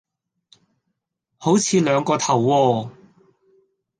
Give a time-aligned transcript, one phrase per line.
[1.37, 2.89] 好似兩個頭喎